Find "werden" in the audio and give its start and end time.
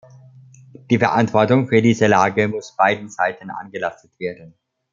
4.19-4.55